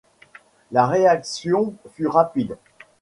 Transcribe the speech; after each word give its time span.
La 0.71 0.87
réaction 0.87 1.75
fut 1.93 2.07
rapide. 2.07 2.57